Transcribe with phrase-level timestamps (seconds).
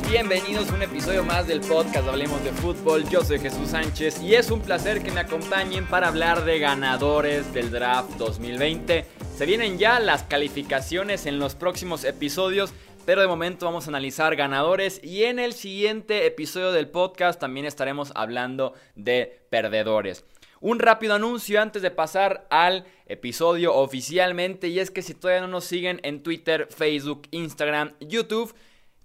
[0.00, 3.06] Bienvenidos a un episodio más del podcast Hablemos de Fútbol.
[3.10, 7.52] Yo soy Jesús Sánchez y es un placer que me acompañen para hablar de ganadores
[7.52, 9.04] del draft 2020.
[9.36, 12.72] Se vienen ya las calificaciones en los próximos episodios,
[13.04, 17.66] pero de momento vamos a analizar ganadores y en el siguiente episodio del podcast también
[17.66, 20.24] estaremos hablando de perdedores.
[20.60, 25.48] Un rápido anuncio antes de pasar al episodio oficialmente y es que si todavía no
[25.48, 28.54] nos siguen en Twitter, Facebook, Instagram, YouTube,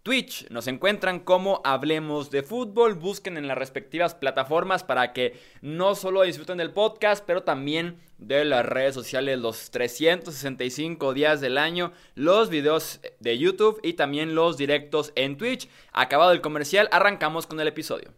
[0.07, 0.49] Twitch.
[0.49, 2.93] Nos encuentran como Hablemos de Fútbol.
[2.93, 8.45] Busquen en las respectivas plataformas para que no solo disfruten del podcast, pero también de
[8.45, 14.55] las redes sociales los 365 días del año, los videos de YouTube y también los
[14.55, 15.67] directos en Twitch.
[15.91, 18.13] Acabado el comercial, arrancamos con el episodio.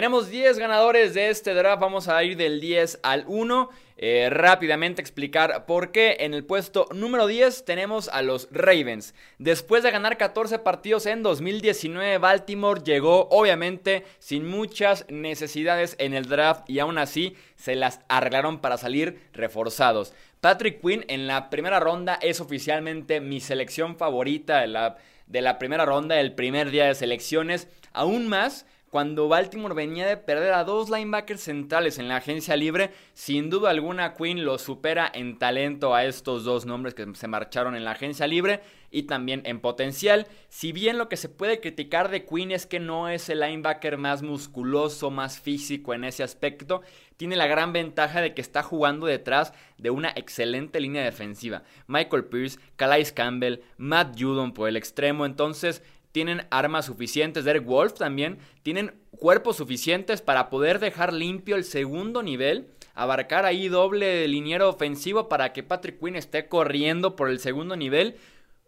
[0.00, 3.68] Tenemos 10 ganadores de este draft, vamos a ir del 10 al 1.
[3.98, 6.16] Eh, rápidamente explicar por qué.
[6.20, 9.14] En el puesto número 10 tenemos a los Ravens.
[9.36, 16.24] Después de ganar 14 partidos en 2019, Baltimore llegó obviamente sin muchas necesidades en el
[16.24, 20.14] draft y aún así se las arreglaron para salir reforzados.
[20.40, 25.58] Patrick Quinn en la primera ronda es oficialmente mi selección favorita de la, de la
[25.58, 27.68] primera ronda, el primer día de selecciones.
[27.92, 32.90] Aún más cuando Baltimore venía de perder a dos linebackers centrales en la agencia libre,
[33.14, 37.76] sin duda alguna Quinn lo supera en talento a estos dos nombres que se marcharon
[37.76, 40.26] en la agencia libre y también en potencial.
[40.48, 43.96] Si bien lo que se puede criticar de Quinn es que no es el linebacker
[43.96, 46.82] más musculoso, más físico en ese aspecto,
[47.16, 51.62] tiene la gran ventaja de que está jugando detrás de una excelente línea defensiva.
[51.86, 57.44] Michael Pierce, Calais Campbell, Matt Judon por el extremo, entonces tienen armas suficientes.
[57.44, 62.68] Derek Wolf también tienen cuerpos suficientes para poder dejar limpio el segundo nivel.
[62.94, 68.16] Abarcar ahí doble liniero ofensivo para que Patrick Quinn esté corriendo por el segundo nivel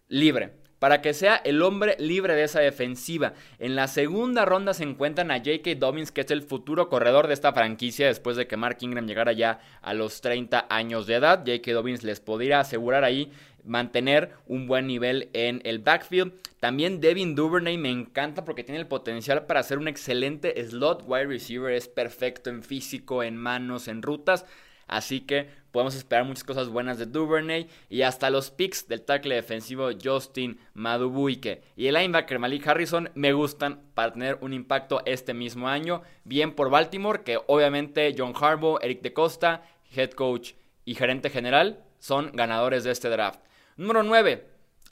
[0.08, 0.62] libre.
[0.82, 3.34] Para que sea el hombre libre de esa defensiva.
[3.60, 5.76] En la segunda ronda se encuentran a J.K.
[5.76, 9.31] Dobbins, que es el futuro corredor de esta franquicia después de que Mark Ingram llegara
[9.31, 11.44] ya a los 30 años de edad.
[11.47, 11.72] J.K.
[11.72, 13.31] Dobbins les podría asegurar ahí
[13.62, 16.32] mantener un buen nivel en el backfield.
[16.59, 21.26] También Devin Duvernay me encanta porque tiene el potencial para ser un excelente slot wide
[21.26, 21.72] receiver.
[21.72, 24.47] Es perfecto en físico, en manos, en rutas.
[24.88, 29.34] Así que podemos esperar muchas cosas buenas de Duvernay y hasta los picks del tackle
[29.34, 35.34] defensivo Justin Madubuike y el linebacker Malik Harrison me gustan para tener un impacto este
[35.34, 36.03] mismo año.
[36.25, 39.62] Bien por Baltimore, que obviamente John Harbaugh, Eric de Costa,
[39.94, 40.53] head coach
[40.84, 43.41] y gerente general son ganadores de este draft.
[43.77, 44.47] Número 9,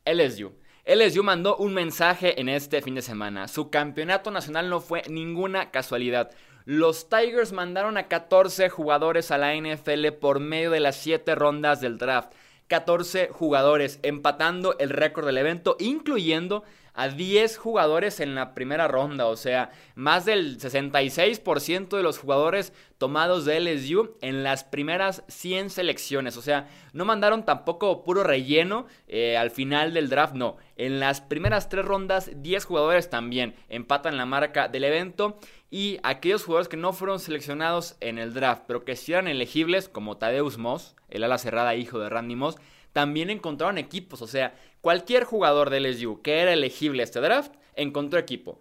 [0.07, 0.53] LSU.
[0.87, 3.49] LSU mandó un mensaje en este fin de semana.
[3.49, 6.31] Su campeonato nacional no fue ninguna casualidad.
[6.73, 11.81] Los Tigers mandaron a 14 jugadores a la NFL por medio de las 7 rondas
[11.81, 12.33] del draft.
[12.69, 16.63] 14 jugadores, empatando el récord del evento, incluyendo
[16.95, 22.73] a 10 jugadores en la primera ronda, o sea, más del 66% de los jugadores
[22.99, 28.87] tomados de LSU en las primeras 100 selecciones, o sea, no mandaron tampoco puro relleno
[29.09, 34.17] eh, al final del draft, no, en las primeras 3 rondas 10 jugadores también empatan
[34.17, 35.39] la marca del evento
[35.71, 39.89] y aquellos jugadores que no fueron seleccionados en el draft, pero que sí eran elegibles,
[39.89, 42.57] como Tadeus Moss, el ala cerrada hijo de Randy Moss,
[42.93, 44.23] también encontraron equipos.
[44.23, 48.61] O sea, cualquier jugador de LSU que era elegible a este draft encontró equipo.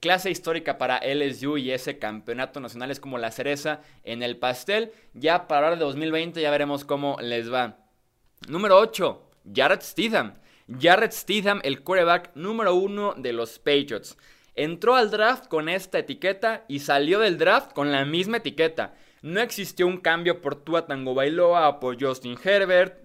[0.00, 4.92] Clase histórica para LSU y ese campeonato nacional es como la cereza en el pastel.
[5.14, 7.78] Ya para hablar de 2020 ya veremos cómo les va.
[8.48, 10.34] Número 8, Jared Stidham.
[10.80, 14.16] Jared Stidham, el quarterback número uno de los Patriots.
[14.54, 18.94] Entró al draft con esta etiqueta y salió del draft con la misma etiqueta.
[19.22, 23.01] No existió un cambio por Tua Tango Bailoa o por Justin Herbert.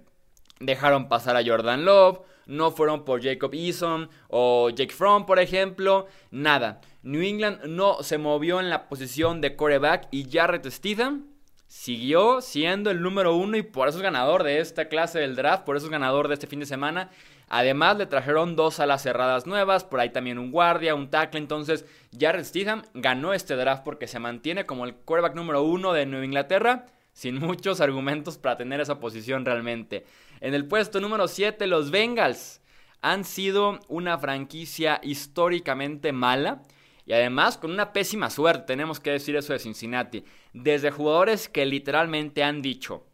[0.59, 6.07] Dejaron pasar a Jordan Love, no fueron por Jacob Eason o Jake Fromm, por ejemplo,
[6.31, 6.81] nada.
[7.03, 11.27] New England no se movió en la posición de coreback y Jarrett Stidham
[11.67, 15.63] siguió siendo el número uno y por eso es ganador de esta clase del draft,
[15.65, 17.09] por eso es ganador de este fin de semana.
[17.49, 21.85] Además le trajeron dos alas cerradas nuevas, por ahí también un guardia, un tackle, entonces
[22.17, 26.25] Jarrett Stidham ganó este draft porque se mantiene como el quarterback número uno de Nueva
[26.25, 30.05] Inglaterra sin muchos argumentos para tener esa posición realmente.
[30.39, 32.61] En el puesto número 7, los Bengals
[33.01, 36.61] han sido una franquicia históricamente mala.
[37.05, 40.25] Y además con una pésima suerte, tenemos que decir eso de Cincinnati.
[40.53, 43.05] Desde jugadores que literalmente han dicho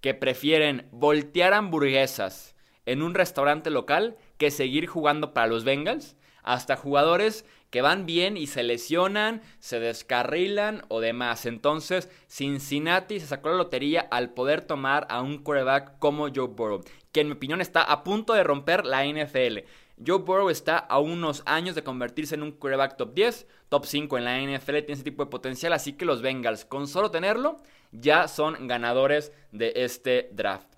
[0.00, 2.56] que prefieren voltear hamburguesas
[2.86, 8.36] en un restaurante local que seguir jugando para los Bengals, hasta jugadores que van bien
[8.36, 11.46] y se lesionan, se descarrilan o demás.
[11.46, 16.84] Entonces, Cincinnati se sacó la lotería al poder tomar a un quarterback como Joe Burrow,
[17.12, 19.60] que en mi opinión está a punto de romper la NFL.
[20.06, 24.18] Joe Burrow está a unos años de convertirse en un quarterback top 10, top 5
[24.18, 27.56] en la NFL, tiene ese tipo de potencial, así que los Bengals, con solo tenerlo,
[27.90, 30.68] ya son ganadores de este draft.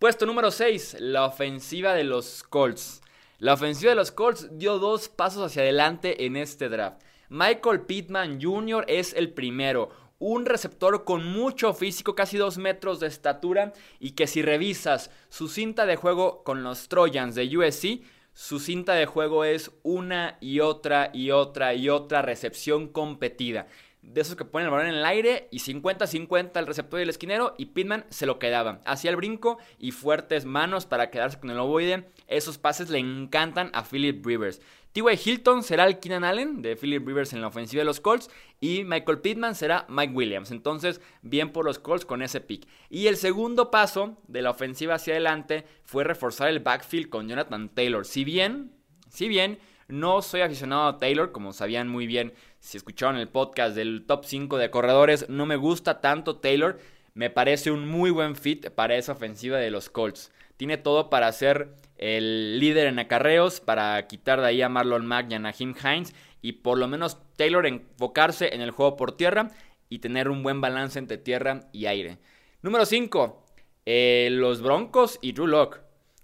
[0.00, 3.02] Puesto número 6, la ofensiva de los Colts.
[3.40, 7.00] La ofensiva de los Colts dio dos pasos hacia adelante en este draft.
[7.30, 8.84] Michael Pittman Jr.
[8.86, 9.88] es el primero,
[10.18, 15.48] un receptor con mucho físico, casi dos metros de estatura, y que si revisas su
[15.48, 18.02] cinta de juego con los Trojans de USC,
[18.34, 23.68] su cinta de juego es una y otra y otra y otra recepción competida
[24.02, 27.10] de esos que ponen el balón en el aire y 50-50 el receptor y el
[27.10, 28.80] esquinero y Pittman se lo quedaba.
[28.84, 32.08] Hacía el brinco y fuertes manos para quedarse con el ovoide.
[32.26, 34.60] Esos pases le encantan a Philip Rivers.
[34.92, 35.20] T.Y.
[35.24, 38.82] Hilton será el Keenan Allen de Philip Rivers en la ofensiva de los Colts y
[38.82, 40.50] Michael Pittman será Mike Williams.
[40.50, 42.66] Entonces, bien por los Colts con ese pick.
[42.88, 47.68] Y el segundo paso de la ofensiva hacia adelante fue reforzar el backfield con Jonathan
[47.68, 48.04] Taylor.
[48.04, 48.72] Si bien,
[49.08, 53.74] si bien no soy aficionado a Taylor, como sabían muy bien si escucharon el podcast
[53.74, 56.78] del top 5 de corredores, no me gusta tanto Taylor.
[57.14, 60.30] Me parece un muy buen fit para esa ofensiva de los Colts.
[60.56, 65.30] Tiene todo para ser el líder en acarreos, para quitar de ahí a Marlon Mack
[65.30, 66.14] y a Naheem Hines.
[66.42, 69.50] Y por lo menos Taylor enfocarse en el juego por tierra
[69.88, 72.18] y tener un buen balance entre tierra y aire.
[72.62, 73.46] Número 5.
[73.86, 75.80] Eh, los Broncos y Drew Locke.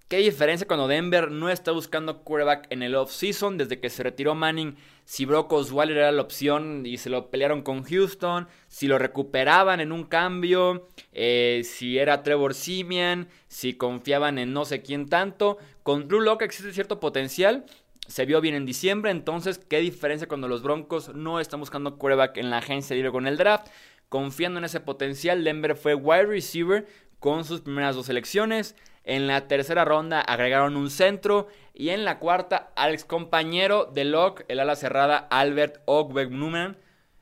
[0.08, 3.58] ¿Qué diferencia cuando Denver no está buscando quarterback en el off-season?
[3.58, 7.62] Desde que se retiró Manning, si Brock Osweiler era la opción y se lo pelearon
[7.62, 14.38] con Houston, si lo recuperaban en un cambio, eh, si era Trevor Simeon, si confiaban
[14.38, 15.58] en no sé quién tanto.
[15.82, 17.64] Con Drew Locke existe cierto potencial,
[18.06, 22.36] se vio bien en diciembre, entonces, ¿qué diferencia cuando los Broncos no están buscando quarterback
[22.36, 23.66] en la agencia libre con el draft?
[24.08, 26.86] Confiando en ese potencial, Denver fue wide receiver
[27.18, 28.76] con sus primeras dos selecciones.
[29.04, 31.48] En la tercera ronda agregaron un centro.
[31.74, 36.76] Y en la cuarta, al ex compañero de Locke, el ala cerrada Albert Ogbegnuman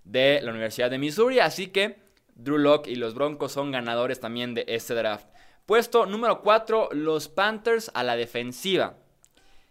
[0.04, 1.40] de la Universidad de Missouri.
[1.40, 1.98] Así que
[2.34, 5.26] Drew Locke y los Broncos son ganadores también de este draft.
[5.66, 8.98] Puesto número 4, los Panthers a la defensiva.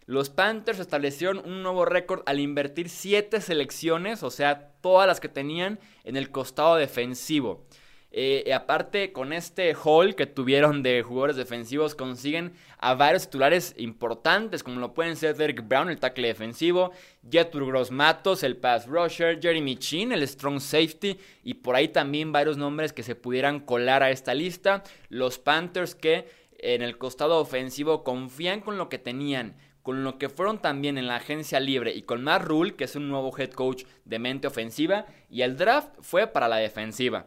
[0.06, 5.28] Los Panthers establecieron un nuevo récord al invertir 7 selecciones, o sea, todas las que
[5.28, 7.64] tenían en el costado defensivo.
[8.16, 14.62] Eh, aparte, con este haul que tuvieron de jugadores defensivos, consiguen a varios titulares importantes,
[14.62, 16.92] como lo pueden ser Derek Brown, el tackle defensivo,
[17.28, 22.30] Jetur Gross Matos, el pass rusher, Jeremy Chin, el strong safety, y por ahí también
[22.30, 24.84] varios nombres que se pudieran colar a esta lista.
[25.08, 26.28] Los Panthers que
[26.60, 31.08] en el costado ofensivo confían con lo que tenían, con lo que fueron también en
[31.08, 34.46] la agencia libre y con Matt Rule, que es un nuevo head coach de mente
[34.46, 37.26] ofensiva, y el draft fue para la defensiva.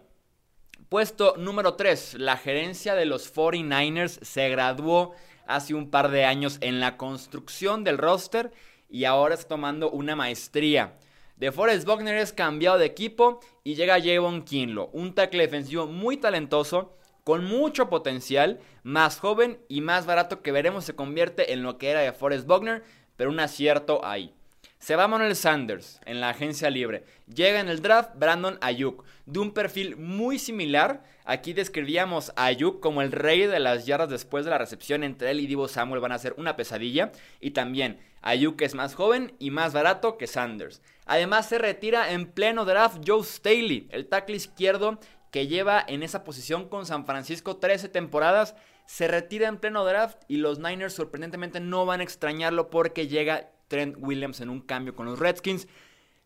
[0.89, 2.13] Puesto número 3.
[2.13, 5.13] La gerencia de los 49ers se graduó
[5.45, 8.53] hace un par de años en la construcción del roster
[8.89, 10.97] y ahora está tomando una maestría.
[11.35, 16.15] De Forrest Buckner es cambiado de equipo y llega Javon Kinlo, un tackle defensivo muy
[16.15, 21.77] talentoso, con mucho potencial, más joven y más barato que veremos se convierte en lo
[21.77, 22.85] que era de Forrest Buckner,
[23.17, 24.36] pero un acierto ahí.
[24.79, 27.03] Se va Manuel Sanders en la agencia libre.
[27.25, 31.03] Llega en el draft Brandon Ayuk, de un perfil muy similar.
[31.25, 35.03] Aquí describíamos a Ayuk como el rey de las yardas después de la recepción.
[35.03, 37.11] Entre él y Divo Samuel van a ser una pesadilla.
[37.41, 40.81] Y también Ayuk es más joven y más barato que Sanders.
[41.05, 44.99] Además se retira en pleno draft Joe Staley, el tackle izquierdo
[45.31, 48.55] que lleva en esa posición con San Francisco 13 temporadas.
[48.85, 53.49] Se retira en pleno draft y los Niners sorprendentemente no van a extrañarlo porque llega
[53.67, 55.67] Trent Williams en un cambio con los Redskins.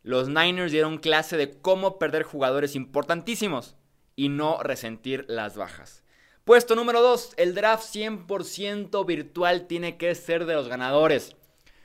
[0.03, 3.75] Los Niners dieron clase de cómo perder jugadores importantísimos
[4.15, 6.03] y no resentir las bajas.
[6.43, 11.35] Puesto número 2, el draft 100% virtual tiene que ser de los ganadores.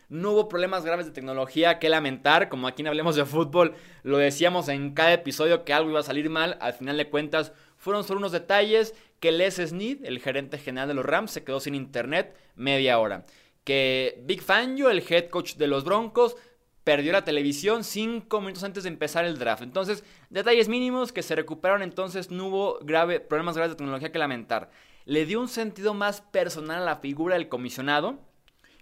[0.08, 4.18] No hubo problemas graves de tecnología que lamentar, como aquí en Hablemos de Fútbol lo
[4.18, 8.04] decíamos en cada episodio que algo iba a salir mal, al final de cuentas fueron
[8.04, 11.75] solo unos detalles que Les Snead, el gerente general de los Rams, se quedó sin
[11.75, 13.26] internet media hora
[13.66, 16.37] que Big Fangio, el head coach de los Broncos,
[16.85, 19.64] perdió la televisión cinco minutos antes de empezar el draft.
[19.64, 24.20] Entonces, detalles mínimos que se recuperaron, entonces no hubo grave, problemas graves de tecnología que
[24.20, 24.70] lamentar.
[25.04, 28.20] Le dio un sentido más personal a la figura del comisionado.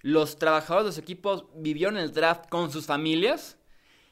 [0.02, 3.56] Los trabajadores de los equipos vivieron el draft con sus familias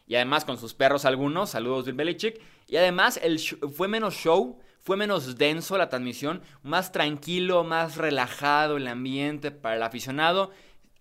[0.07, 1.51] y además con sus perros algunos.
[1.51, 2.41] Saludos Bill Belichick.
[2.67, 8.77] Y además el fue menos show, fue menos denso la transmisión, más tranquilo, más relajado
[8.77, 10.51] el ambiente para el aficionado.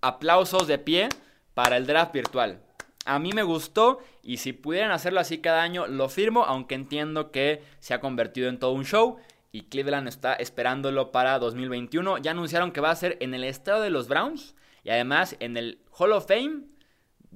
[0.01, 1.09] Aplausos de pie
[1.53, 2.61] para el draft virtual.
[3.05, 7.31] A mí me gustó y si pudieran hacerlo así cada año, lo firmo, aunque entiendo
[7.31, 9.17] que se ha convertido en todo un show
[9.51, 12.19] y Cleveland está esperándolo para 2021.
[12.19, 15.57] Ya anunciaron que va a ser en el estado de los Browns y además en
[15.57, 16.65] el Hall of Fame,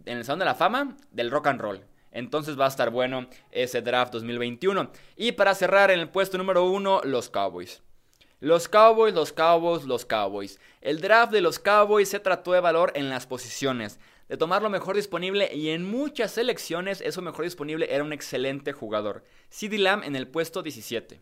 [0.05, 1.81] en el Salón de la Fama del Rock and Roll.
[2.15, 4.89] Entonces va a estar bueno ese draft 2021.
[5.15, 7.83] Y para cerrar en el puesto número uno, los Cowboys.
[8.39, 10.59] Los Cowboys, los Cowboys, los Cowboys.
[10.81, 14.69] El draft de los Cowboys se trató de valor en las posiciones de tomar lo
[14.69, 19.23] mejor disponible y en muchas selecciones eso mejor disponible era un excelente jugador.
[19.49, 21.21] CD Lamb en el puesto 17.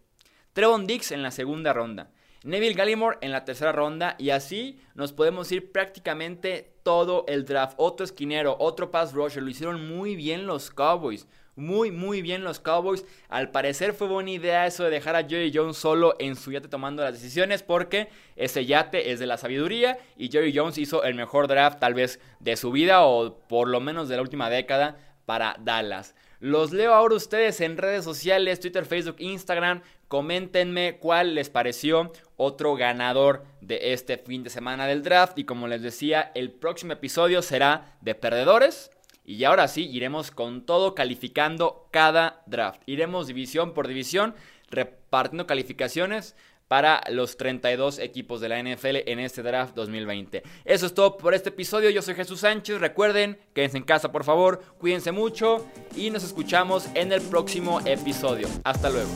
[0.54, 2.12] Trevon Dix en la segunda ronda.
[2.44, 7.76] Neville Gallimore en la tercera ronda y así nos podemos ir prácticamente todo el draft.
[7.78, 11.26] Otro esquinero, otro pass rusher, lo hicieron muy bien los Cowboys.
[11.56, 13.06] Muy, muy bien los Cowboys.
[13.30, 16.68] Al parecer fue buena idea eso de dejar a Jerry Jones solo en su yate
[16.68, 21.16] tomando las decisiones porque ese yate es de la sabiduría y Jerry Jones hizo el
[21.16, 24.98] mejor draft tal vez de su vida o por lo menos de la última década
[25.26, 26.16] para Dallas.
[26.44, 29.82] Los leo ahora ustedes en redes sociales, Twitter, Facebook, Instagram.
[30.14, 35.40] Coméntenme cuál les pareció otro ganador de este fin de semana del draft.
[35.40, 38.92] Y como les decía, el próximo episodio será de perdedores.
[39.26, 42.84] Y ahora sí, iremos con todo calificando cada draft.
[42.86, 44.36] Iremos división por división,
[44.70, 46.36] repartiendo calificaciones
[46.68, 50.44] para los 32 equipos de la NFL en este draft 2020.
[50.64, 51.90] Eso es todo por este episodio.
[51.90, 52.80] Yo soy Jesús Sánchez.
[52.80, 55.66] Recuerden, quédense en casa por favor, cuídense mucho
[55.96, 58.48] y nos escuchamos en el próximo episodio.
[58.64, 59.10] Hasta luego.